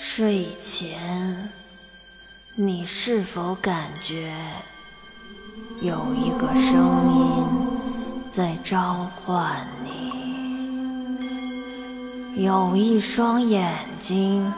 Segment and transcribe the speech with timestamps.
[0.00, 1.50] 睡前，
[2.54, 4.32] 你是否感觉
[5.82, 6.72] 有一个声
[7.12, 7.44] 音
[8.30, 10.12] 在召唤你？
[12.44, 14.52] 有一双眼睛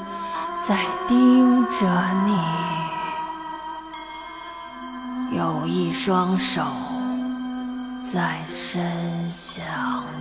[0.63, 1.87] 在盯着
[5.31, 6.63] 你，有一双手
[8.13, 9.65] 在伸向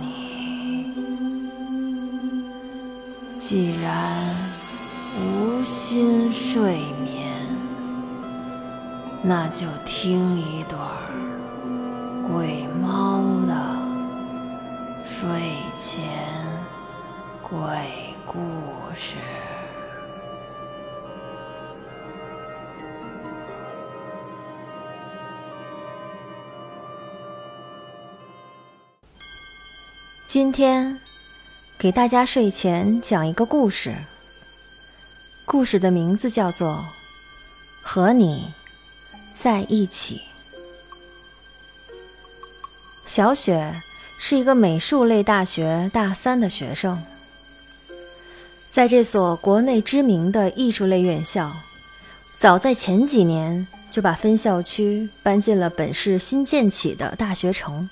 [0.00, 0.94] 你。
[3.38, 4.16] 既然
[5.18, 7.32] 无心睡眠，
[9.22, 10.80] 那就听一段
[12.30, 13.76] 鬼猫的
[15.04, 15.28] 睡
[15.76, 16.04] 前
[17.42, 17.58] 鬼
[18.24, 18.38] 故
[18.94, 19.16] 事。
[30.28, 30.96] 今天
[31.76, 33.92] 给大家睡前讲一个故事。
[35.52, 36.68] 故事的名字叫做
[37.82, 38.54] 《和你
[39.32, 40.22] 在一起》。
[43.04, 43.82] 小雪
[44.16, 47.02] 是一个美术类大学大三的学生，
[48.70, 51.52] 在这所国内知名的艺术类院校，
[52.36, 57.90] 早在前几年就把分校区搬进了本市新建起的大学城。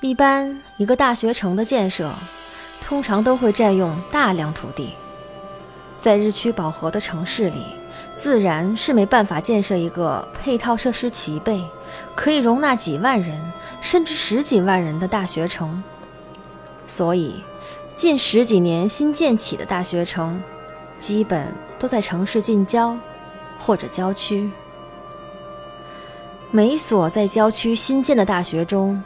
[0.00, 2.10] 一般一个大学城的建设，
[2.80, 4.94] 通常都会占用大量土地。
[6.00, 7.66] 在日趋饱和的城市里，
[8.16, 11.62] 自然是没办法建设一个配套设施齐备、
[12.14, 13.38] 可以容纳几万人
[13.82, 15.82] 甚至十几万人的大学城。
[16.86, 17.44] 所以，
[17.94, 20.42] 近十几年新建起的大学城，
[20.98, 22.96] 基本都在城市近郊
[23.58, 24.50] 或者郊区。
[26.50, 29.04] 每所在郊区新建的大学中，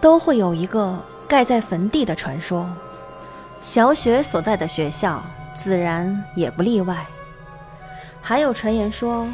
[0.00, 2.70] 都会有一个盖在坟地的传说。
[3.60, 5.20] 小雪所在的学校。
[5.56, 7.04] 自然也不例外。
[8.20, 9.26] 还有传言说，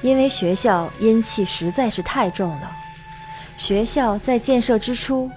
[0.00, 2.72] 因为学校阴气实在是太重了，
[3.56, 5.30] 学校在建设之初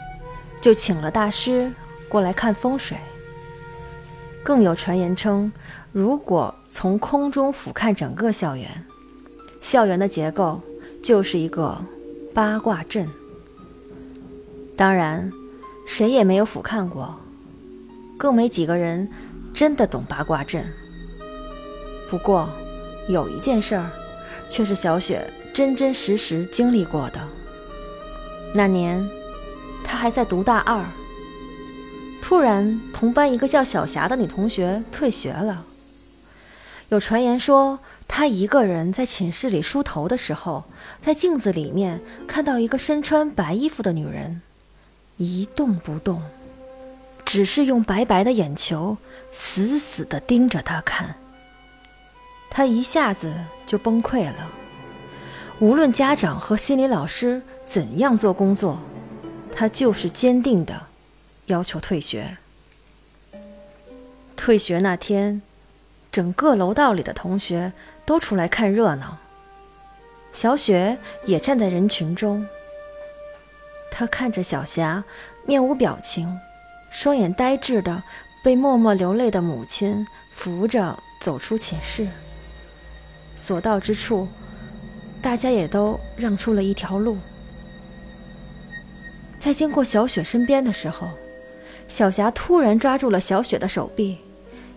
[0.62, 1.72] 就请了大师
[2.08, 2.98] 过来看风水。
[4.44, 5.52] 更有传言称，
[5.92, 8.84] 如果从空中俯瞰整个校园，
[9.60, 10.62] 校园的结构
[11.04, 11.78] 就是一个
[12.34, 13.08] 八卦阵。
[14.76, 15.32] 当然，
[15.86, 17.20] 谁也没有俯瞰过，
[18.18, 19.08] 更没几个人。
[19.54, 20.66] 真的懂八卦阵。
[22.10, 22.50] 不过，
[23.08, 23.90] 有一件事儿，
[24.50, 27.20] 却是小雪真真实实经历过的。
[28.54, 29.10] 那年，
[29.84, 30.86] 她还在读大二，
[32.22, 35.66] 突然同班一个叫小霞的女同学退学了。
[36.90, 40.66] 有传言说，她一个人在寝室里梳头的时候，
[41.00, 44.42] 在镜子里面看到一个身穿白衣服的女人，
[45.16, 46.22] 一动不动。
[47.26, 48.98] 只是用白白的眼球
[49.32, 51.16] 死死地盯着他看，
[52.50, 53.34] 他一下子
[53.66, 54.50] 就崩溃了。
[55.60, 58.80] 无论家长和心理老师怎样做工作，
[59.56, 60.88] 他就是坚定地
[61.46, 62.38] 要求退学。
[64.36, 65.42] 退学那天，
[66.12, 67.72] 整个楼道里的同学
[68.06, 69.20] 都出来看热闹，
[70.34, 72.46] 小雪也站在人群中。
[73.92, 75.04] 他看着小霞，
[75.46, 76.40] 面无表情。
[76.92, 78.04] 双眼呆滞的，
[78.44, 82.08] 被默默流泪的母亲扶着走出寝室。
[83.36, 84.28] 所到之处，
[85.22, 87.18] 大家也都让出了一条路。
[89.40, 91.10] 在经过小雪身边的时候，
[91.88, 94.20] 小霞突然抓住了小雪的手臂，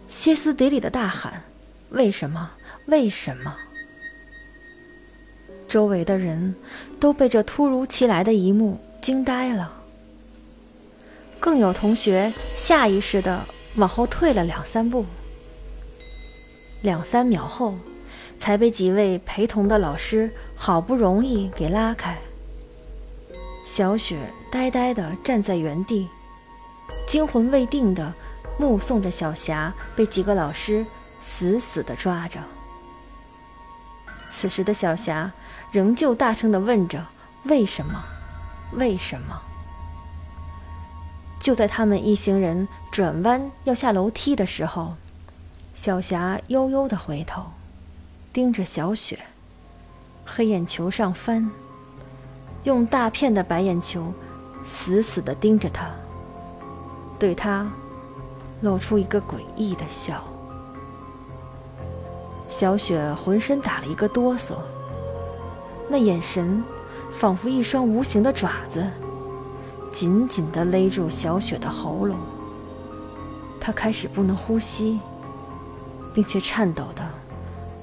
[0.08, 1.42] 歇斯底里的大喊
[1.90, 2.52] ：“为什么？
[2.86, 3.54] 为什么？”
[5.68, 6.54] 周围的人
[6.98, 9.83] 都被这突如其来的一幕惊呆了。
[11.44, 13.44] 更有同学下意识地
[13.76, 15.04] 往后退了两三步，
[16.80, 17.74] 两三秒后，
[18.38, 22.16] 才被几位陪同的老师好不容易给拉开。
[23.66, 26.08] 小雪呆呆地站在原地，
[27.06, 28.14] 惊魂未定地
[28.58, 30.86] 目送着小霞被几个老师
[31.20, 32.40] 死死地抓着。
[34.30, 35.30] 此时的小霞
[35.70, 37.04] 仍旧大声地问着
[37.44, 38.02] ：“为什么？
[38.72, 39.42] 为什么？”
[41.44, 44.94] 就在他们一行人转弯要下楼梯的时候，
[45.74, 47.42] 小霞悠悠地回头，
[48.32, 49.18] 盯着小雪，
[50.24, 51.50] 黑眼球上翻，
[52.62, 54.10] 用大片的白眼球
[54.64, 55.90] 死死地盯着他，
[57.18, 57.70] 对他
[58.62, 60.24] 露出一个诡异的笑。
[62.48, 64.54] 小雪浑身打了一个哆嗦，
[65.90, 66.64] 那眼神
[67.12, 68.90] 仿佛一双无形的爪子。
[69.94, 72.18] 紧紧地勒住小雪的喉咙，
[73.60, 74.98] 她开始不能呼吸，
[76.12, 77.02] 并且颤抖的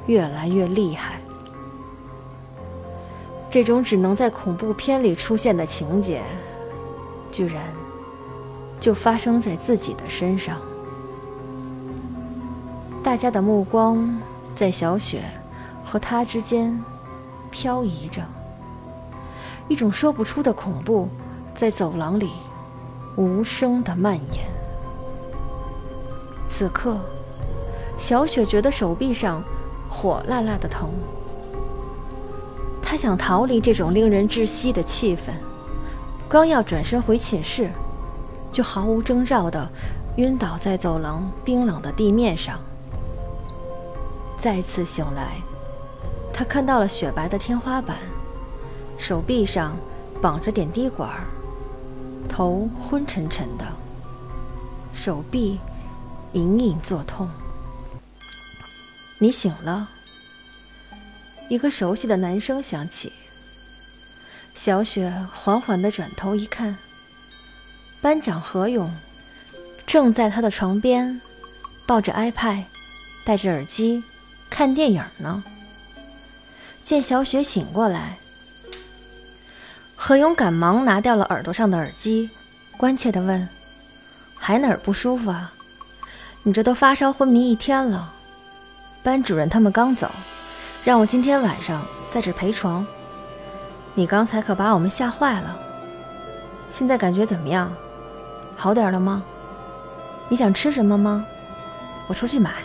[0.07, 1.21] 越来越厉害。
[3.49, 6.21] 这种只能在恐怖片里出现的情节，
[7.31, 7.63] 居然
[8.77, 10.59] 就发生在自己的身上。
[13.01, 14.19] 大家的目光
[14.53, 15.23] 在小雪
[15.85, 16.77] 和他之间
[17.49, 18.21] 漂移着，
[19.69, 21.07] 一种说不出的恐怖
[21.61, 22.31] 在走廊里
[23.17, 24.49] 无声的蔓延。
[26.47, 26.97] 此刻，
[27.99, 29.43] 小雪觉得手臂上
[29.87, 30.89] 火辣辣的疼。
[32.81, 35.33] 她想逃离这种令人窒息的气氛，
[36.27, 37.69] 刚要转身回寝室，
[38.51, 39.69] 就毫无征兆地
[40.15, 42.59] 晕倒在走廊冰冷的地面上。
[44.35, 45.35] 再次醒来，
[46.33, 47.97] 她看到了雪白的天花板，
[48.97, 49.77] 手臂上
[50.19, 51.07] 绑着点滴管，
[52.31, 53.67] 头昏沉沉的，
[54.93, 55.59] 手臂
[56.31, 57.29] 隐隐作痛。
[59.19, 59.89] 你醒了。
[61.49, 63.11] 一个熟悉的男声响起。
[64.55, 66.77] 小雪缓缓地转头一看，
[68.01, 68.89] 班长何勇
[69.85, 71.19] 正在他的床边，
[71.85, 72.63] 抱着 iPad，
[73.25, 74.01] 戴着耳机
[74.49, 75.43] 看电影呢。
[76.81, 78.17] 见小雪醒过来，
[80.03, 82.31] 何勇赶忙拿掉了耳朵上的耳机，
[82.75, 83.47] 关切地问
[84.35, 85.53] ：“还哪儿不舒服啊？
[86.41, 88.11] 你这都发烧昏迷一天了。
[89.03, 90.09] 班主任他们刚走。”
[90.83, 92.83] 让我今天晚上在这陪床。
[93.93, 95.55] 你刚才可把我们吓坏了。
[96.71, 97.71] 现在感觉怎么样？
[98.57, 99.23] 好点了吗？
[100.29, 101.23] 你想吃什么吗？
[102.07, 102.55] 我出去买。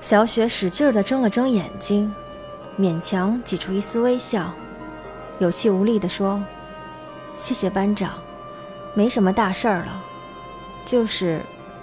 [0.00, 2.14] 小雪使劲地睁了睁眼睛，
[2.78, 4.54] 勉强挤出一丝微笑，
[5.38, 6.42] 有气无力地说
[7.36, 8.14] ：“谢谢班长，
[8.94, 10.02] 没什么大事儿了，
[10.84, 11.40] 就是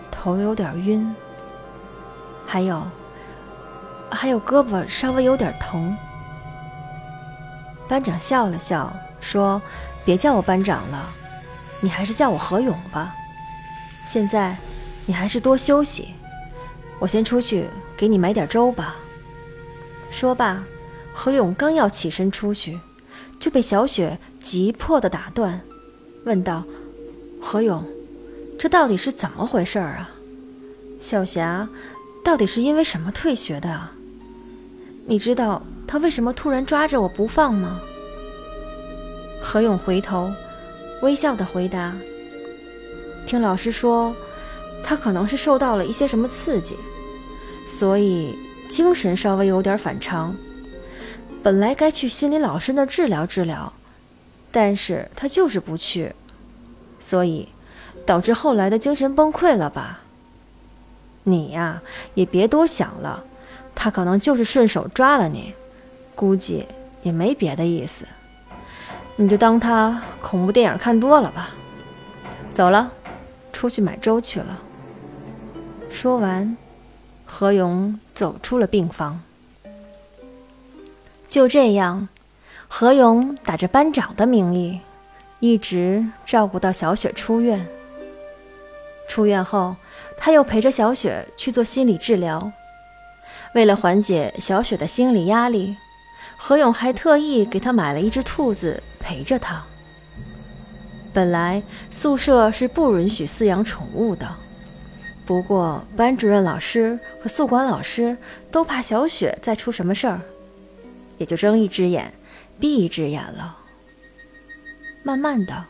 [0.09, 1.15] 头有点晕，
[2.45, 2.83] 还有。”
[4.15, 5.97] 还有胳膊稍微有点疼。
[7.87, 9.59] 班长笑了笑，说
[10.05, 11.09] ：“别叫我班长了，
[11.81, 13.11] 你还是叫我何勇吧。
[14.05, 14.55] 现在，
[15.07, 16.13] 你还是多休息。
[16.99, 17.67] 我先出去
[17.97, 18.97] 给你买点粥吧。”
[20.11, 20.63] 说罢，
[21.11, 22.79] 何勇刚要起身出去，
[23.39, 25.61] 就被小雪急迫地打断，
[26.25, 26.63] 问道
[27.41, 27.83] ：“何勇，
[28.57, 30.09] 这到底是怎么回事啊？
[30.99, 31.67] 小霞
[32.23, 33.93] 到底是因为什么退学的啊？”
[35.05, 37.81] 你知道他为什么突然抓着我不放吗？
[39.41, 40.31] 何勇回头，
[41.01, 41.93] 微笑的回答
[43.27, 44.15] ：“听老师说，
[44.81, 46.77] 他可能是受到了一些什么刺激，
[47.67, 48.33] 所以
[48.69, 50.33] 精神稍微有点反常。
[51.43, 53.73] 本来该去心理老师那治疗治疗，
[54.49, 56.15] 但是他就是不去，
[56.97, 57.49] 所以
[58.05, 59.99] 导致后来的精神崩溃了吧？
[61.23, 61.81] 你呀，
[62.13, 63.25] 也别多想了。”
[63.75, 65.53] 他可能就是顺手抓了你，
[66.15, 66.65] 估计
[67.01, 68.05] 也没别的意思，
[69.15, 71.49] 你就当他恐怖电影看多了吧。
[72.53, 72.91] 走了，
[73.51, 74.59] 出去买粥去了。
[75.89, 76.55] 说完，
[77.25, 79.19] 何勇走出了病房。
[81.33, 82.09] 就这样，
[82.67, 84.79] 何勇打着班长的名义，
[85.39, 87.65] 一直照顾到小雪出院。
[89.09, 89.75] 出院后，
[90.15, 92.51] 他又陪着小雪去做心理治疗。
[93.55, 95.75] 为了缓解小雪的心理压力，
[96.37, 99.63] 何勇还特意给她买了一只兔子陪着她。
[101.11, 104.27] 本来宿舍是不允许饲养宠物的，
[105.25, 108.15] 不过班主任老师和宿管老师
[108.51, 110.21] 都怕小雪再出什么事儿，
[111.23, 112.13] 也就睁一只眼
[112.59, 113.57] 闭一只眼了。
[115.03, 115.67] 慢慢的，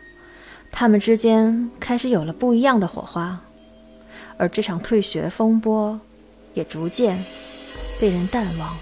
[0.72, 3.40] 他们之间开始有了不一样的火花，
[4.36, 6.00] 而这场退学风波
[6.56, 7.24] 也逐渐。
[8.00, 8.76] 被人淡忘。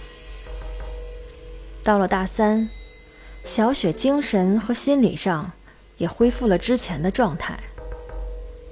[1.83, 2.69] 到了大三，
[3.43, 5.51] 小雪精神和心理上
[5.97, 7.59] 也恢复了之前的状态，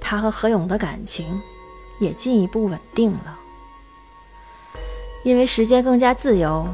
[0.00, 1.40] 她和何勇的感情
[2.00, 3.38] 也进一步稳定了。
[5.22, 6.66] 因为时间更加自由，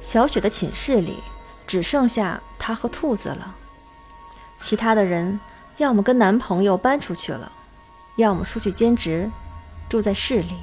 [0.00, 1.18] 小雪的寝室里
[1.66, 3.54] 只剩下她和兔子了，
[4.56, 5.38] 其他的人
[5.76, 7.50] 要么跟男朋友搬出去了，
[8.16, 9.30] 要么出去兼职，
[9.88, 10.54] 住在市里，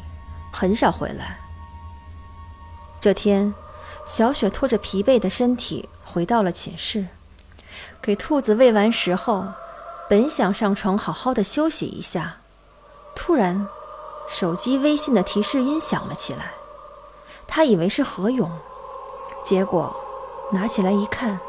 [0.52, 1.38] 很少回来。
[3.00, 3.54] 这天，
[4.06, 7.06] 小雪拖着疲惫的身体回到了寝室，
[8.02, 9.46] 给兔子喂完食后，
[10.10, 12.38] 本想上床好好的休息一下，
[13.16, 13.68] 突然，
[14.28, 16.52] 手机微信的提示音响了起来。
[17.48, 18.50] 她以为是何勇，
[19.46, 19.96] 结果
[20.52, 21.40] 拿起来一看，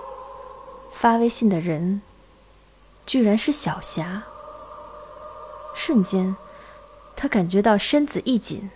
[0.93, 2.03] 发微信的人
[3.07, 4.25] 居然是小霞。
[5.75, 6.37] 瞬间，
[7.17, 8.71] 他感觉到身子一紧，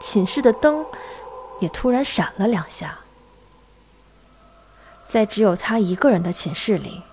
[0.00, 0.84] 寝室的灯
[1.60, 2.98] 也突然闪了两下。
[5.04, 7.04] 在只有他一个人的寝室里，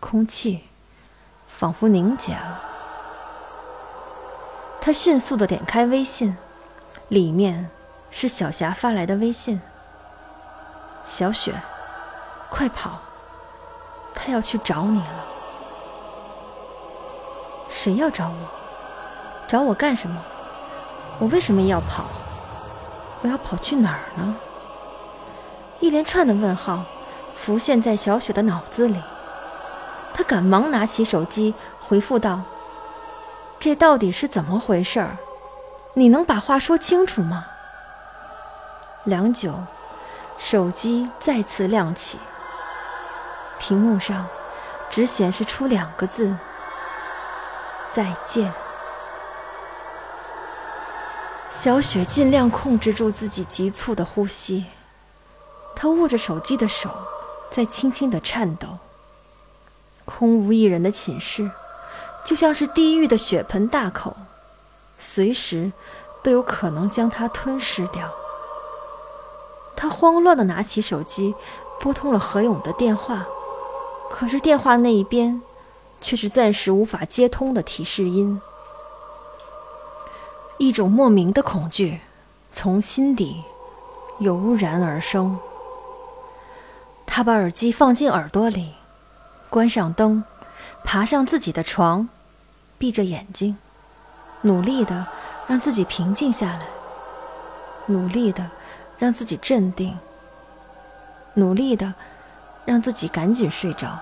[0.00, 0.64] 空气
[1.46, 2.62] 仿佛凝结了。
[4.80, 6.38] 他迅速的点开微信，
[7.08, 7.68] 里面
[8.10, 9.60] 是小霞发来的微信
[11.04, 11.54] ：“小雪，
[12.48, 12.98] 快跑，
[14.14, 15.24] 他要去找你了。”
[17.68, 18.48] 谁要找我？
[19.46, 20.22] 找我干什么？
[21.18, 22.06] 我为什么要跑？
[23.22, 24.36] 我要跑去哪儿呢？
[25.80, 26.84] 一连串的问号
[27.34, 29.02] 浮现在小雪的脑子里。
[30.14, 32.42] 她赶忙拿起手机回复道
[33.58, 35.18] ：“这到底是怎么回事儿？
[35.94, 37.46] 你能把话说清楚吗？”
[39.04, 39.54] 良久，
[40.36, 42.18] 手机再次亮起，
[43.58, 44.26] 屏幕上
[44.90, 46.36] 只显示出两个字。
[47.86, 48.52] 再见。
[51.50, 54.66] 小雪尽量控制住自己急促的呼吸，
[55.76, 56.90] 她握着手机的手
[57.50, 58.78] 在轻轻的颤抖。
[60.04, 61.50] 空无一人的寝室，
[62.24, 64.16] 就像是地狱的血盆大口，
[64.98, 65.72] 随时
[66.22, 68.12] 都有可能将她吞噬掉。
[69.76, 71.34] 他慌乱的拿起手机，
[71.80, 73.26] 拨通了何勇的电话，
[74.10, 75.42] 可是电话那一边。
[76.00, 78.38] 却是暂时无法接通的提示音。
[80.58, 82.00] 一种莫名的恐惧
[82.52, 83.42] 从心底
[84.18, 85.38] 油然而生。
[87.06, 88.74] 他把耳机放进耳朵里，
[89.48, 90.22] 关上灯，
[90.84, 92.10] 爬上自己的床，
[92.76, 93.56] 闭着眼睛，
[94.42, 95.06] 努力的
[95.46, 96.66] 让自己平静下来，
[97.86, 98.50] 努力的
[98.98, 99.98] 让自己镇定，
[101.34, 101.94] 努力的
[102.64, 103.98] 让自己赶紧睡着。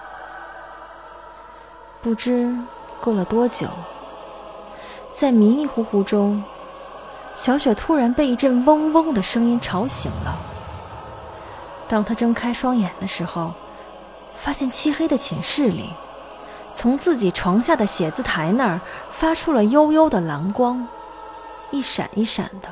[2.00, 2.54] 不知
[3.00, 3.68] 过了多久，
[5.12, 6.42] 在迷迷糊糊中，
[7.32, 10.36] 小雪突然被一阵嗡嗡的声音吵醒了。
[11.88, 13.52] 当她睁开双眼的时候，
[14.34, 15.92] 发现漆黑的寝室里，
[16.72, 18.80] 从自己床下的写字台那儿
[19.10, 20.86] 发出了幽幽的蓝光，
[21.70, 22.68] 一闪一闪的。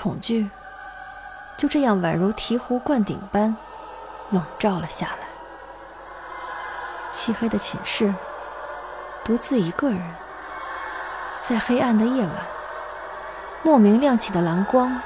[0.00, 0.48] 恐惧
[1.58, 3.54] 就这样宛如醍醐灌顶般
[4.30, 5.28] 笼罩了下来。
[7.10, 8.14] 漆黑的寝室，
[9.22, 10.00] 独自一个人，
[11.40, 12.32] 在黑暗的夜晚，
[13.62, 14.98] 莫名亮起的蓝光。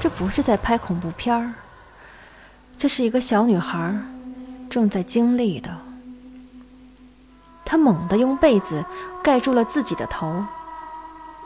[0.00, 1.52] 这不是在拍恐怖片儿，
[2.76, 3.94] 这是一个小女孩
[4.68, 5.70] 正在经历的。
[7.64, 8.84] 她猛地用被子
[9.22, 10.44] 盖住了自己的头，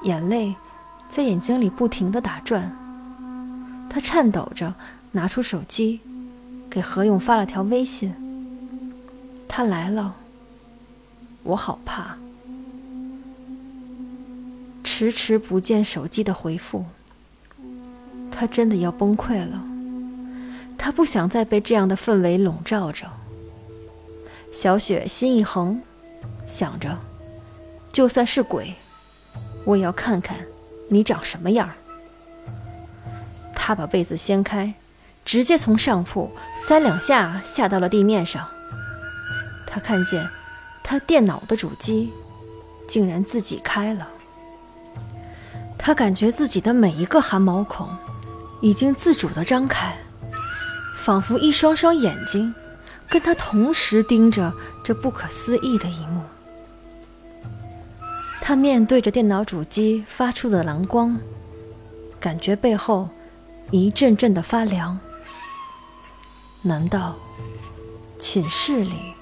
[0.03, 0.55] 眼泪
[1.09, 2.77] 在眼睛里不停地打转。
[3.89, 4.75] 他颤抖着
[5.13, 6.01] 拿出手机，
[6.69, 8.15] 给何勇发了条微信。
[9.49, 10.17] 他来了，
[11.45, 12.17] 我好怕。
[14.83, 16.85] 迟迟不见手机的回复，
[18.31, 19.63] 他真的要崩溃了。
[20.77, 23.09] 他不想再被这样的氛围笼罩着。
[24.53, 25.81] 小雪心一横，
[26.47, 26.99] 想着，
[27.93, 28.75] 就算是鬼，
[29.65, 30.39] 我也要看看
[30.89, 31.71] 你长什么样。
[33.55, 34.75] 他把被子掀开，
[35.25, 38.47] 直接从上铺三两下下到了地面上。
[39.67, 40.29] 他看见，
[40.83, 42.13] 他电脑的主机
[42.87, 44.09] 竟然自己开了。
[45.79, 47.89] 他感觉自己的每一个汗毛孔
[48.61, 49.97] 已经自主的张开，
[50.97, 52.55] 仿佛一双双眼睛
[53.09, 56.23] 跟他同时盯着这不可思议的一幕。
[58.47, 61.19] 他面对着电脑主机发出的蓝光，
[62.21, 63.09] 感觉背后
[63.71, 65.01] 一阵阵的发凉。
[66.61, 67.17] 难道
[68.19, 69.15] 寝室里？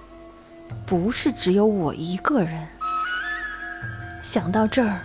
[0.84, 2.66] 不是只有我一个人。
[4.24, 4.98] 想到这儿，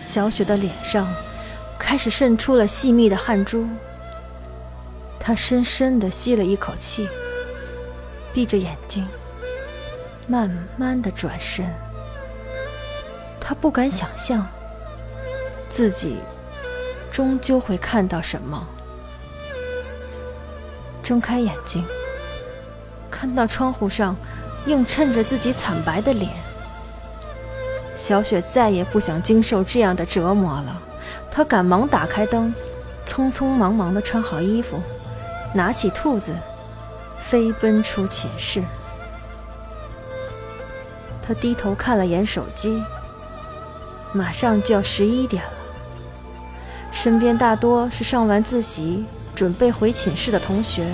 [0.00, 1.06] 小雪的脸上
[1.78, 3.68] 开始渗出了细密的汗珠。
[5.18, 7.06] 她深深地吸了一口气，
[8.32, 9.06] 闭着眼睛，
[10.26, 11.70] 慢慢地转身。
[13.50, 14.46] 他不敢想象，
[15.68, 16.18] 自己
[17.10, 18.64] 终究会看到什么。
[21.02, 21.84] 睁开眼睛。
[23.10, 24.14] 看到窗户上
[24.66, 26.30] 映衬着自己惨白的脸，
[27.92, 30.80] 小雪再也不想经受这样的折磨了。
[31.28, 32.54] 她赶忙打开灯，
[33.04, 34.80] 匆匆忙忙地穿好衣服，
[35.52, 36.36] 拿起兔子，
[37.18, 38.62] 飞奔出寝室。
[41.20, 42.80] 她低头看了眼手机，
[44.12, 45.52] 马上就要十一点了。
[46.90, 50.86] 身边大多是上完自习准备回寝室的同学。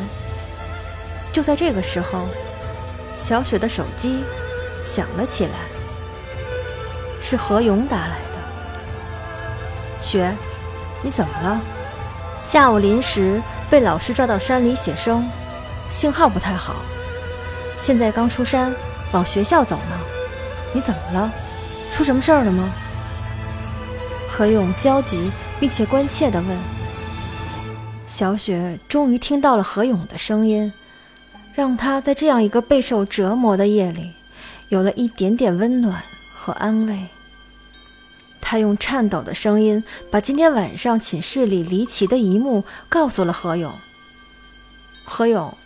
[1.33, 2.27] 就在这个时候，
[3.19, 4.23] 小雪的手机
[4.83, 5.53] 响了起来，
[7.21, 9.99] 是何勇打来的。
[9.99, 10.35] 雪，
[11.03, 11.61] 你怎么了？
[12.45, 15.29] 下午临时被老师抓到山里写生，
[15.89, 16.77] 信号不太好。
[17.79, 18.75] 现在刚出山，
[19.13, 19.99] 往学校走呢。
[20.73, 21.33] 你怎么了？
[21.91, 22.73] 出什么事儿了吗？
[24.37, 26.59] 何勇焦急并且关切地问。
[28.07, 30.71] 小雪终于听到了何勇的声音，
[31.55, 34.13] 让她在这样一个备受折磨的夜里，
[34.69, 36.03] 有了一点点温暖
[36.35, 37.07] 和安慰。
[38.39, 43.73] 她用颤抖的声音把今天晚上寝室里离奇的一幕告诉了何勇。
[45.07, 45.57] 何勇，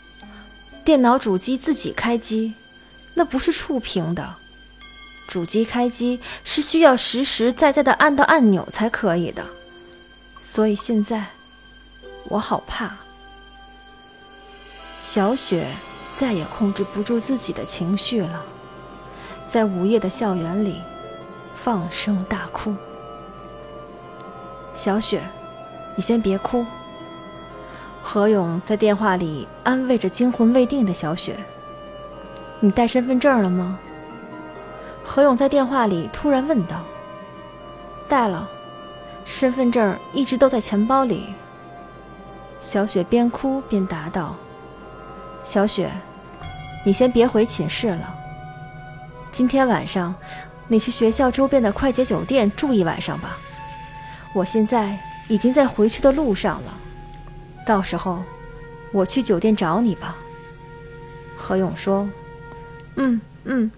[0.85, 2.55] 电脑主机自己开机，
[3.15, 4.37] 那不是触屏的。
[5.31, 9.45] 主机开机是需要实实在在的按到按钮才可以的，
[10.41, 11.27] 所以现在
[12.25, 12.97] 我好怕。
[15.05, 15.69] 小雪
[16.11, 18.45] 再也控制不住自己的情绪了，
[19.47, 20.83] 在午夜的校园里
[21.55, 22.75] 放声大哭。
[24.75, 25.23] 小雪，
[25.95, 26.67] 你先别哭。
[28.03, 31.37] 何勇在电话里安慰着惊魂未定的小雪
[32.59, 33.79] ：“你带身份证了吗？”
[35.13, 36.85] 何勇在电话里突然问道
[38.07, 38.49] ：“带了，
[39.25, 41.35] 身份证一直都在钱包里。”
[42.63, 44.37] 小雪边哭边答道
[45.43, 45.91] ：“小雪，
[46.87, 48.15] 你先别回寝室了。
[49.33, 50.15] 今天晚上，
[50.69, 53.37] 你去学校周边的快捷酒店住一晚上吧。
[54.33, 56.73] 我现在已经在回去的路上了，
[57.67, 58.23] 到时候
[58.93, 60.15] 我去酒店找你吧。”
[61.37, 62.09] 何勇说
[62.95, 63.69] ：“嗯嗯，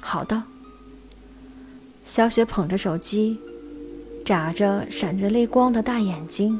[0.00, 0.42] 好的。”
[2.08, 3.38] 小雪捧着手机，
[4.24, 6.58] 眨着闪着泪光的大眼睛，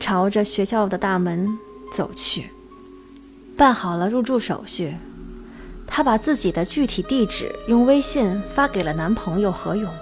[0.00, 1.46] 朝着学校的大门
[1.92, 2.48] 走去。
[3.58, 4.96] 办好了入住手续，
[5.86, 9.92] 她把自己的具体地址用微信发给了男朋友何勇。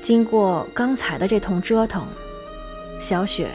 [0.00, 2.06] 经过刚才的这通折腾，
[3.00, 3.50] 小雪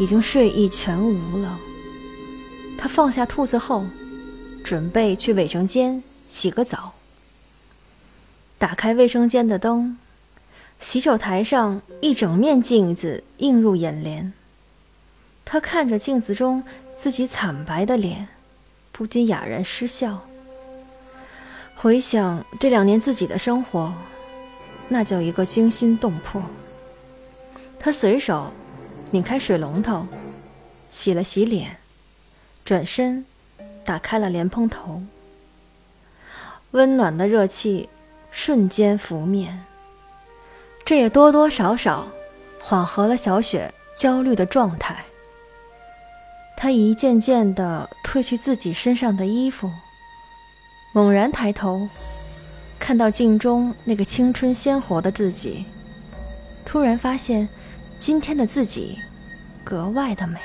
[0.00, 1.56] 已经睡意全无了。
[2.76, 3.86] 她放下兔子后，
[4.64, 6.92] 准备去卫生间洗个澡。
[8.60, 9.96] 打开卫生间的灯，
[10.78, 14.34] 洗手台上一整面镜子映入眼帘。
[15.46, 16.62] 他看着镜子中
[16.94, 18.28] 自己惨白的脸，
[18.92, 20.26] 不禁哑然失笑。
[21.74, 23.94] 回想这两年自己的生活，
[24.88, 26.42] 那叫一个惊心动魄。
[27.78, 28.52] 他随手
[29.10, 30.06] 拧开水龙头，
[30.90, 31.78] 洗了洗脸，
[32.62, 33.24] 转身
[33.82, 35.02] 打开了莲蓬头，
[36.72, 37.88] 温暖的热气。
[38.30, 39.64] 瞬间拂面，
[40.84, 42.08] 这也多多少少
[42.60, 45.04] 缓和了小雪焦虑的状态。
[46.56, 49.70] 她一件件地褪去自己身上的衣服，
[50.92, 51.88] 猛然抬头，
[52.78, 55.64] 看到镜中那个青春鲜活的自己，
[56.64, 57.48] 突然发现
[57.98, 58.98] 今天的自己
[59.64, 60.38] 格外的美。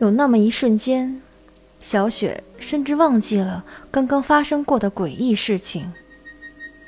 [0.00, 1.22] 有那么一瞬间，
[1.80, 5.92] 小雪甚至忘记了刚刚发生过的诡异事情。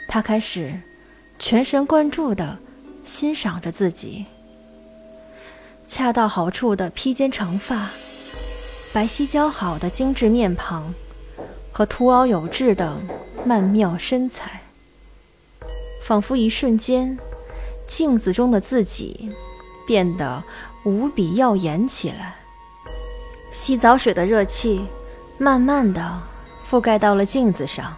[0.08, 0.80] 他开始
[1.38, 2.58] 全神贯注地
[3.04, 4.26] 欣赏着自己，
[5.86, 7.90] 恰到好处的披肩长发，
[8.92, 10.94] 白皙姣好的精致面庞，
[11.72, 12.96] 和凸凹有致的
[13.44, 14.62] 曼妙身材，
[16.02, 17.18] 仿佛一瞬间，
[17.86, 19.30] 镜子中的自己
[19.86, 20.44] 变得
[20.84, 22.36] 无比耀眼起来。
[23.50, 24.86] 洗澡水的热气
[25.38, 26.22] 慢慢的
[26.70, 27.96] 覆盖到了镜子上。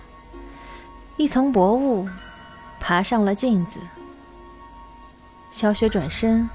[1.19, 2.07] 一层薄雾
[2.79, 3.81] 爬上了镜子，
[5.51, 6.47] 小雪转身，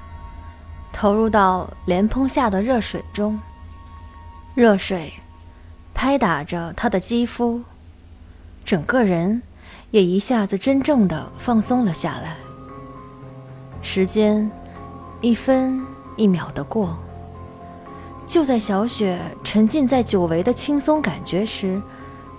[0.92, 3.38] 投入到莲蓬下的热水中。
[4.54, 5.14] 热水
[5.92, 7.62] 拍打着她的肌肤，
[8.64, 9.42] 整个人
[9.90, 12.36] 也一下子真正的放松了下来。
[13.82, 14.48] 时间
[15.20, 15.84] 一分
[16.16, 16.96] 一秒的过，
[18.24, 21.82] 就在小雪沉浸在久违的轻松感觉时，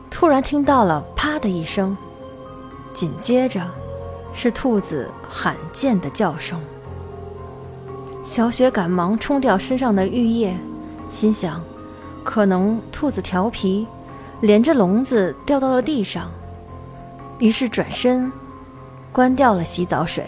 [0.09, 1.97] 突然听到了“啪”的一声。
[2.93, 3.62] 紧接着，
[4.34, 6.60] 是兔子罕见的叫声。
[8.21, 10.56] 小雪赶忙冲掉身上的浴液，
[11.10, 11.62] 心想，
[12.23, 13.86] 可能兔子调皮，
[14.41, 16.32] 连着笼子掉到了地上。
[17.39, 18.32] 于是转身，
[19.12, 20.25] 关掉了洗澡水。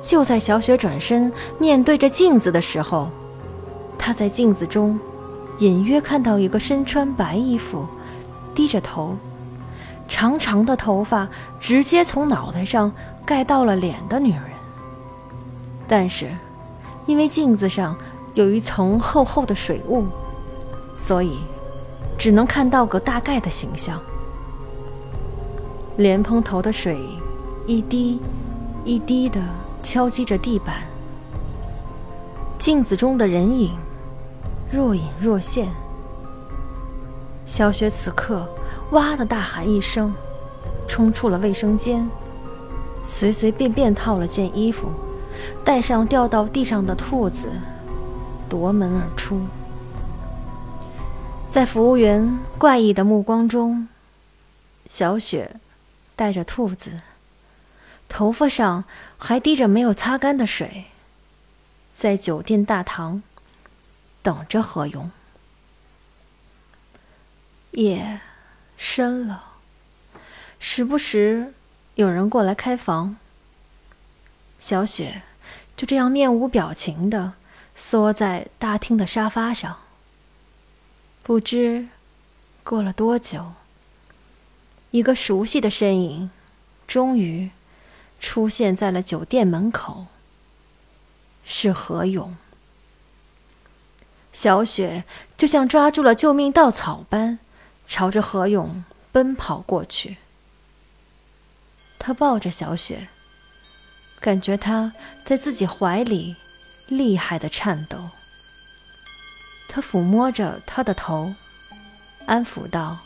[0.00, 3.10] 就在小雪转身面对着镜子的时候，
[3.98, 4.98] 她在镜子中
[5.58, 7.86] 隐约看到一个身穿白衣服、
[8.54, 9.16] 低着头。
[10.08, 12.92] 长长的头发直接从脑袋上
[13.24, 14.42] 盖到了脸的女人，
[15.88, 16.30] 但是
[17.06, 17.96] 因为镜子上
[18.34, 20.06] 有一层厚厚的水雾，
[20.94, 21.38] 所以
[22.16, 24.00] 只能看到个大概的形象。
[25.96, 26.98] 莲蓬头的水
[27.66, 28.20] 一滴
[28.84, 29.40] 一滴地
[29.82, 30.82] 敲击着地板。
[32.58, 33.76] 镜子中的人影
[34.70, 35.68] 若隐若现。
[37.44, 38.48] 小雪此刻
[38.90, 40.14] 哇的大喊一声，
[40.86, 42.08] 冲出了卫生间，
[43.02, 44.90] 随随便便套了件衣服，
[45.64, 47.52] 带上掉到地上的兔子，
[48.48, 49.40] 夺门而出。
[51.50, 53.88] 在服务员怪异的目光中，
[54.86, 55.56] 小雪
[56.14, 57.00] 带着兔子，
[58.08, 58.84] 头发上
[59.18, 60.84] 还滴着没有擦干的水，
[61.92, 63.22] 在酒店大堂
[64.22, 65.10] 等着何勇。
[67.72, 68.20] 夜
[68.76, 69.54] 深了，
[70.58, 71.54] 时不时
[71.94, 73.16] 有人过来开房。
[74.58, 75.22] 小雪
[75.76, 77.34] 就这样面无表情的
[77.74, 79.78] 缩在大厅的沙发上。
[81.22, 81.88] 不知
[82.64, 83.52] 过了多久，
[84.90, 86.30] 一个熟悉的身影
[86.86, 87.50] 终于
[88.20, 90.06] 出现在了酒店门口。
[91.48, 92.36] 是何勇。
[94.32, 95.04] 小雪
[95.36, 97.38] 就像抓住了救命稻草般，
[97.86, 100.18] 朝着何勇奔跑过去。
[101.98, 103.08] 他抱着小雪，
[104.20, 104.92] 感觉她
[105.24, 106.36] 在自己怀里
[106.86, 108.10] 厉害的颤抖。
[109.68, 111.34] 他抚摸着她的头，
[112.26, 112.98] 安抚道：“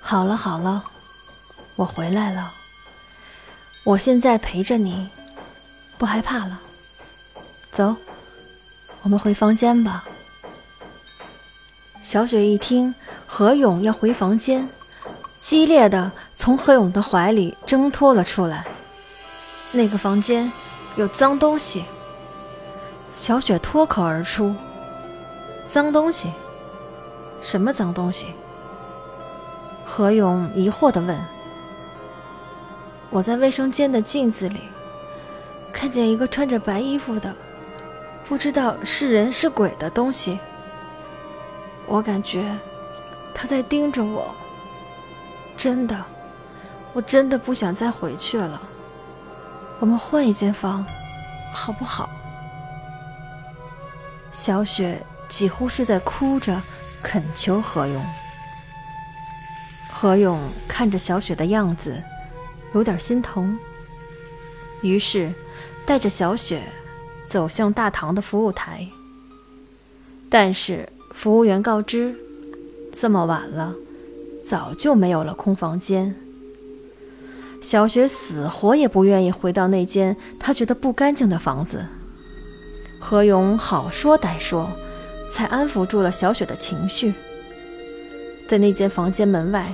[0.00, 0.84] 好了好了，
[1.76, 2.54] 我回来了。
[3.84, 5.08] 我现在陪着你，
[5.96, 6.60] 不害怕了。
[7.70, 7.96] 走，
[9.02, 10.04] 我们回房间吧。”
[12.00, 12.94] 小雪一听
[13.26, 14.66] 何勇要回房间，
[15.38, 18.66] 激烈的从何勇的怀里挣脱了出来。
[19.70, 20.50] 那个房间
[20.96, 21.84] 有脏东西。
[23.14, 24.54] 小雪脱口而出。
[25.66, 26.32] 脏东西？
[27.42, 28.28] 什么脏东西？
[29.84, 31.20] 何勇疑惑地问。
[33.10, 34.60] 我在卫生间的镜子里
[35.70, 37.34] 看见一个穿着白衣服的，
[38.26, 40.38] 不知道是人是鬼的东西。
[41.90, 42.56] 我感觉
[43.34, 44.34] 他在盯着我。
[45.56, 46.04] 真的，
[46.94, 48.62] 我真的不想再回去了。
[49.80, 50.86] 我们换一间房，
[51.52, 52.08] 好不好？
[54.32, 55.04] 小雪。
[55.30, 56.60] 几乎是在哭着
[57.04, 58.04] 恳求何勇。
[59.88, 62.02] 何勇看着小雪的样子，
[62.74, 63.56] 有点心疼，
[64.82, 65.32] 于是
[65.86, 66.60] 带着小雪
[67.28, 68.84] 走向大堂的服务台。
[70.28, 72.16] 但是服务员告知，
[72.92, 73.74] 这么晚了，
[74.44, 76.14] 早就没有了空房间。
[77.60, 81.86] 小雪死活也不愿意回到那间她觉得不干净的房子。
[82.98, 84.70] 何勇好说歹说。
[85.30, 87.14] 才安抚住了小雪的情绪。
[88.48, 89.72] 在那间房间门外，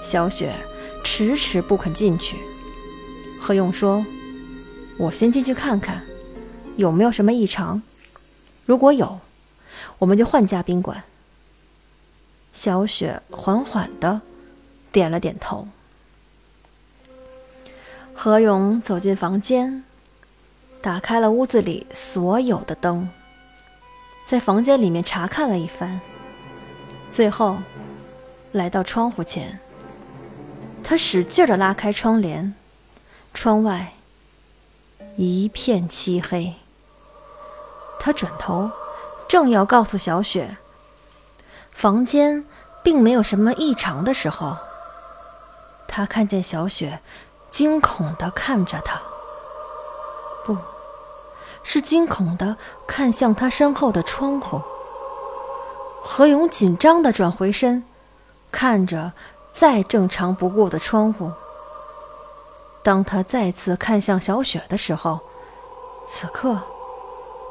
[0.00, 0.54] 小雪
[1.02, 2.36] 迟迟不肯进去。
[3.40, 4.06] 何勇说
[4.96, 6.04] ：“我先进去看看，
[6.76, 7.82] 有没有什么异常。
[8.64, 9.18] 如果有，
[9.98, 11.02] 我们就换家宾馆。”
[12.52, 14.22] 小雪缓缓的
[14.90, 15.68] 点了点头。
[18.14, 19.84] 何勇走进房间，
[20.80, 23.10] 打开了屋子里所有的灯。
[24.26, 26.00] 在房间里面查看了一番，
[27.12, 27.58] 最后
[28.52, 29.60] 来到窗户前，
[30.82, 32.54] 他使劲的拉开窗帘，
[33.34, 33.92] 窗外
[35.16, 36.54] 一片漆黑。
[38.00, 38.70] 他转头，
[39.28, 40.56] 正要告诉小雪，
[41.72, 42.44] 房间
[42.82, 44.56] 并没有什么异常的时候，
[45.88, 47.00] 他看见小雪
[47.50, 49.00] 惊恐的看着他，
[50.44, 50.56] 不。
[51.68, 54.62] 是惊恐的看向他身后的窗户。
[56.00, 57.82] 何勇紧张的转回身，
[58.52, 59.12] 看着
[59.50, 61.32] 再正常不过的窗户。
[62.84, 65.18] 当他再次看向小雪的时候，
[66.06, 66.62] 此刻，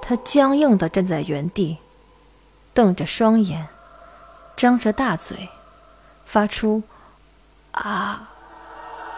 [0.08, 1.80] 他僵硬的站在原地，
[2.76, 3.68] 瞪着双眼，
[4.56, 5.50] 张着大嘴，
[6.26, 6.84] 发出
[7.74, 8.30] “啊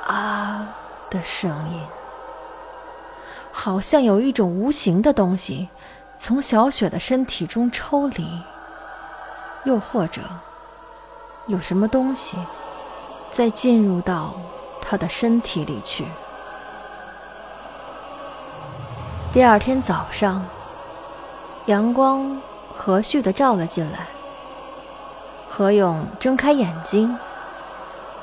[0.05, 0.69] 啊”
[1.11, 1.85] 的声音。
[3.51, 5.67] 好像有一种无形的东西
[6.17, 8.41] 从小雪的身体中抽离，
[9.65, 10.21] 又或者
[11.47, 12.37] 有什么东西
[13.29, 14.35] 在进入到
[14.81, 16.05] 她的身体里去。
[19.33, 20.45] 第二天早上，
[21.67, 22.41] 阳光
[22.73, 24.07] 和煦的照了进来。
[25.49, 27.17] 何勇睁开眼睛，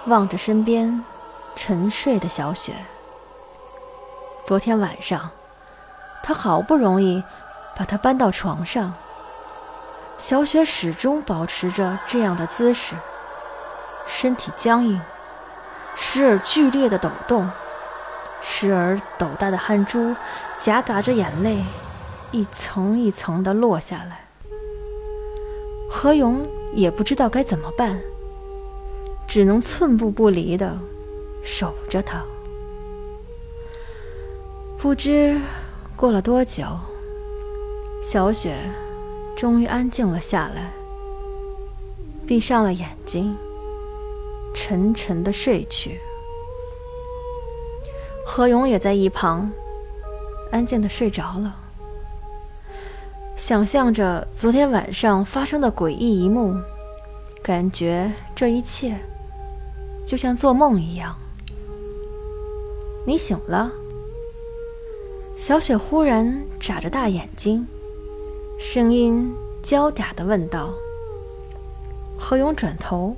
[0.06, 1.04] 望着身边
[1.54, 2.72] 沉睡的小雪。
[4.42, 5.30] 昨天晚上，
[6.22, 7.22] 他好不容易
[7.76, 8.94] 把她搬到床上。
[10.16, 12.94] 小雪始终保持着这样的姿势，
[14.06, 14.98] 身体僵硬，
[15.94, 17.50] 时而剧烈的抖动，
[18.40, 20.16] 时而斗大的汗珠
[20.56, 21.62] 夹杂着眼泪，
[22.34, 24.26] 一层一层的落下来。
[25.88, 26.44] 何勇
[26.74, 28.00] 也不知道该怎么办，
[29.28, 30.76] 只能寸步不离的
[31.44, 32.24] 守着他。
[34.76, 35.40] 不知
[35.94, 36.64] 过了多久，
[38.02, 38.58] 小雪
[39.36, 40.72] 终于安静了下来，
[42.26, 43.36] 闭上了眼睛，
[44.52, 46.00] 沉沉的睡去。
[48.26, 49.52] 何勇也在一旁
[50.50, 51.54] 安静的睡着了，
[53.36, 56.54] 想象着昨天晚上发生的诡异一幕，
[57.42, 58.96] 感觉这一切
[60.06, 61.16] 就像做梦一样。
[63.04, 63.70] 你醒了。
[65.36, 67.66] 小雪忽然眨着大眼睛，
[68.58, 70.72] 声音娇嗲的问道
[72.16, 73.16] ：“何勇，转头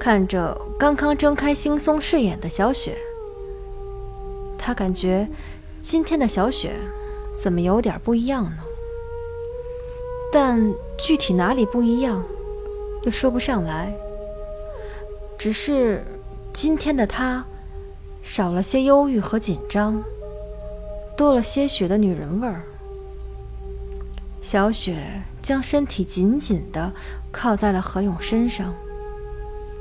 [0.00, 2.96] 看着刚刚睁开惺忪睡眼的小雪，
[4.56, 5.28] 他感觉
[5.82, 6.72] 今天的小雪
[7.36, 8.62] 怎么有点不一样呢？
[10.32, 10.60] 但
[10.98, 12.22] 具体哪里不一样，
[13.02, 13.92] 又说不上来。
[15.38, 16.04] 只是
[16.52, 17.44] 今天的她
[18.22, 20.02] 少了些忧郁和紧张。”
[21.16, 22.62] 多了些许的女人味儿。
[24.40, 26.92] 小雪将身体紧紧地
[27.32, 28.72] 靠在了何勇身上，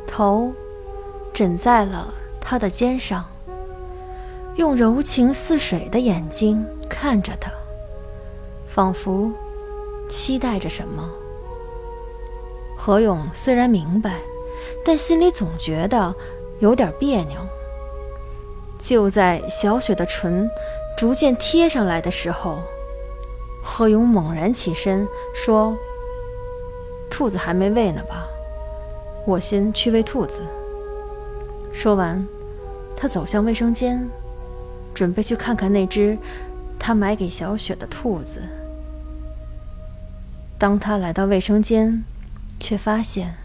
[0.07, 0.51] 头
[1.31, 3.23] 枕在了他的肩上，
[4.55, 7.51] 用柔情似水的眼睛看着他，
[8.67, 9.31] 仿佛
[10.07, 11.09] 期待着什么。
[12.77, 14.19] 何勇虽然明白，
[14.85, 16.13] 但心里总觉得
[16.59, 17.39] 有点别扭。
[18.79, 20.49] 就在小雪的唇。
[20.97, 22.57] 逐渐贴上来的时候，
[23.63, 25.77] 何勇猛然起身说
[27.07, 28.25] ：“兔子还没喂呢吧？
[29.23, 30.41] 我先去喂兔子。”
[31.71, 32.27] 说完，
[32.95, 34.09] 他走向卫生间，
[34.91, 36.17] 准备去看看那只
[36.79, 38.41] 他买给小雪的兔子。
[40.57, 42.03] 当他来到卫生间，
[42.59, 43.37] 却发现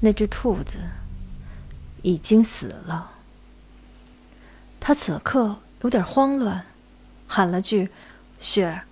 [0.00, 0.78] 那只兔子
[2.02, 3.12] 已经死了。
[4.80, 5.58] 他此刻。
[5.82, 6.64] 有点慌乱，
[7.28, 7.88] 喊了句
[8.40, 8.82] ：“雪，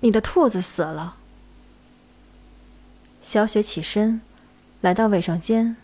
[0.00, 1.16] 你的兔子死了。”
[3.24, 4.20] 小雪起身，
[4.82, 5.78] 来到卫生间，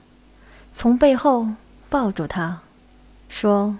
[0.70, 1.48] 从背后
[1.88, 2.60] 抱住他，
[3.30, 3.78] 说：“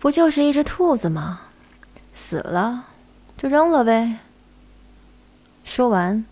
[0.00, 1.42] 不就是一只兔子吗？
[2.12, 2.86] 死了
[3.36, 4.18] 就扔了呗。”
[5.66, 6.24] 说完，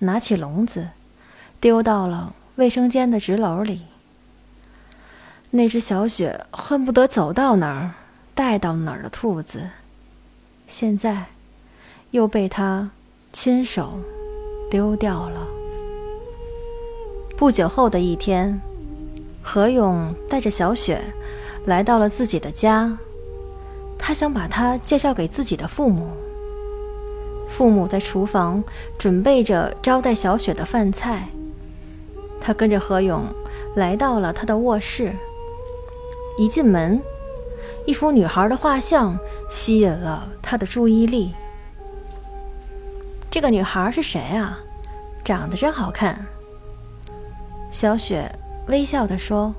[0.00, 0.88] 拿起笼子，
[1.60, 3.82] 丢到了卫生间的纸篓里。
[5.52, 7.94] 那只小雪恨不得走到哪儿。
[8.34, 9.68] 带到哪儿的兔子，
[10.68, 11.24] 现在
[12.12, 12.92] 又被他
[13.32, 13.98] 亲手
[14.70, 15.44] 丢掉了。
[17.36, 18.60] 不久后的一天，
[19.42, 21.12] 何勇带着小雪
[21.66, 22.96] 来到了自己的家，
[23.98, 26.08] 他想把她介绍给自己的父母。
[27.48, 28.62] 父母在厨房
[28.98, 31.28] 准备着招待小雪的饭菜，
[32.40, 33.24] 他跟着何勇
[33.74, 35.12] 来到了他的卧室，
[36.38, 37.00] 一进门。
[37.86, 39.18] 一幅女孩的画像
[39.50, 41.32] 吸引了他的注意力。
[43.30, 44.58] 这个女孩是谁啊？
[45.24, 46.26] 长得真好看。
[47.70, 48.30] 小雪
[48.66, 49.54] 微笑地说：“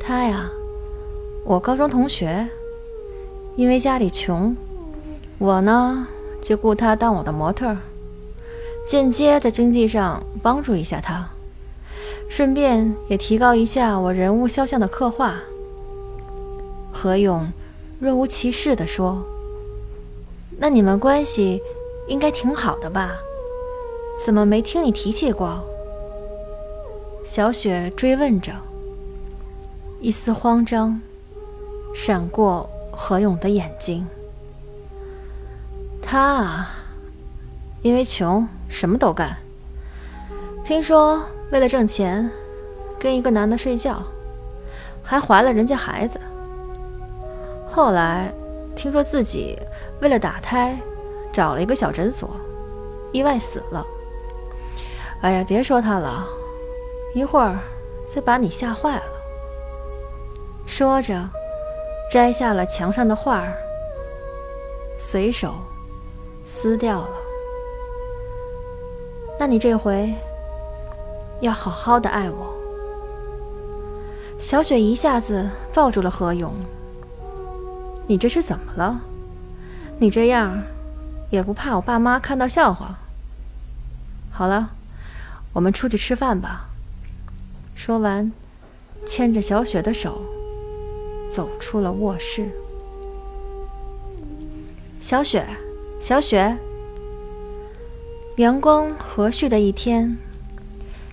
[0.00, 0.50] 她呀，
[1.44, 2.48] 我高中同学。
[3.54, 4.56] 因为家里穷，
[5.38, 6.06] 我呢
[6.42, 7.76] 就雇他当我的模特，
[8.84, 11.30] 间接在经济上帮助一下他，
[12.28, 15.36] 顺便也提高一下我人物肖像的刻画。”
[16.92, 17.50] 何勇
[18.00, 19.24] 若无其事地说
[20.58, 21.62] ：“那你们关系
[22.08, 23.12] 应该挺好的吧？
[24.26, 25.62] 怎么没听你提起过？”
[27.24, 28.52] 小雪追问着，
[30.00, 31.00] 一丝慌张
[31.94, 34.04] 闪过何勇的眼睛。
[36.12, 36.68] 他啊，
[37.80, 39.34] 因为穷，什么都干。
[40.62, 42.30] 听说为了挣钱，
[42.98, 44.02] 跟一个男的睡觉，
[45.02, 46.20] 还怀了人家孩子。
[47.66, 48.30] 后来，
[48.76, 49.58] 听说自己
[50.02, 50.78] 为了打胎，
[51.32, 52.36] 找了一个小诊所，
[53.10, 53.82] 意外死了。
[55.22, 56.26] 哎呀，别说他了，
[57.14, 57.58] 一会儿
[58.06, 59.04] 再把你吓坏了。
[60.66, 61.26] 说着，
[62.12, 63.56] 摘下了墙上的画儿，
[64.98, 65.54] 随手
[66.44, 67.16] 撕掉了。
[69.38, 70.14] 那你这回
[71.40, 72.54] 要好好的爱我。
[74.38, 76.52] 小雪一下子抱住了何勇。
[78.06, 79.00] 你这是怎么了？
[79.98, 80.60] 你这样
[81.30, 82.98] 也不怕我爸妈看到笑话？
[84.32, 84.70] 好了，
[85.52, 86.68] 我们出去吃饭吧。
[87.74, 88.32] 说完，
[89.06, 90.22] 牵着小雪的手
[91.30, 92.50] 走出了卧室。
[95.00, 95.46] 小雪，
[96.02, 96.58] 小雪。
[98.38, 100.18] 阳光和煦的一天，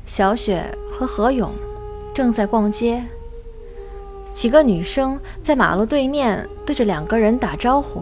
[0.07, 1.51] 小雪和何勇
[2.11, 3.05] 正在逛街。
[4.33, 8.01] 几个女生在马路对面对着两个人打招呼。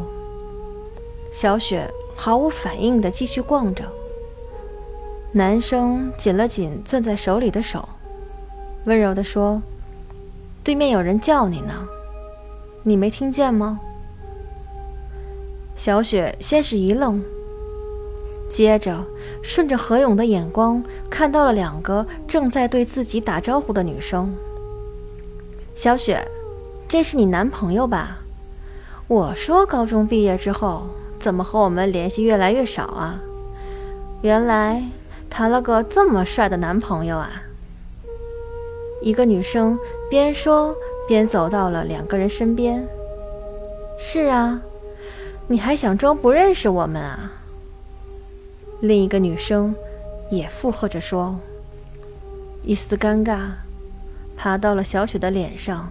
[1.29, 3.83] 小雪毫无反应地继续逛着。
[5.33, 7.89] 男生紧了紧攥在手里的手，
[8.85, 9.61] 温柔地说
[10.63, 11.85] ：“对面有人叫你呢，
[12.83, 13.81] 你没听见吗？”
[15.77, 17.23] 小雪先是一愣，
[18.49, 19.05] 接着
[19.43, 24.33] 顺着何勇的眼光看到了两个正在对自己打招呼的女生。
[25.75, 26.27] 小雪，
[26.87, 28.17] 这是你男朋友吧？
[29.07, 30.87] 我说高中毕业之后
[31.19, 33.21] 怎么和我们联系越来越少啊？
[34.23, 34.83] 原来
[35.29, 37.43] 谈了个这么帅的男朋友啊！
[39.03, 39.77] 一个女生
[40.09, 40.75] 边说
[41.07, 42.83] 边走到了两个人身边。
[43.99, 44.59] 是啊，
[45.47, 47.31] 你还想装不认识我们啊？
[48.81, 49.73] 另一个女生
[50.29, 51.39] 也附和着说。
[52.63, 53.49] 一丝尴尬。
[54.39, 55.89] 爬到了小雪的脸上，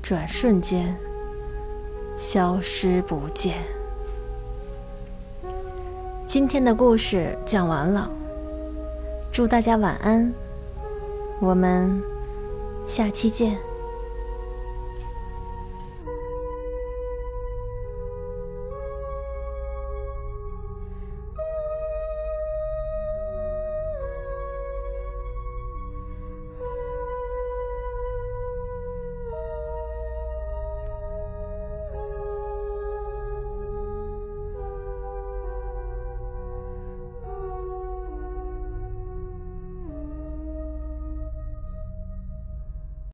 [0.00, 0.96] 转瞬间
[2.16, 3.56] 消失不见。
[6.24, 8.08] 今天的故事讲完了，
[9.32, 10.32] 祝大家晚安，
[11.40, 12.00] 我们
[12.86, 13.69] 下期见。